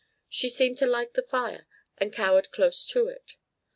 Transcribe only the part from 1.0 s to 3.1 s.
the fire, and cowered close to